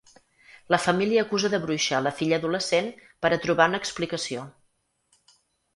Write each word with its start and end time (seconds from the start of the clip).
La 0.75 0.79
família 0.85 1.25
acusa 1.25 1.51
de 1.55 1.59
bruixa 1.65 1.97
a 1.97 2.01
la 2.07 2.15
filla 2.21 2.41
adolescent 2.41 2.91
per 3.27 3.33
a 3.37 3.41
trobar 3.47 3.71
una 3.73 3.85
explicació. 3.85 4.49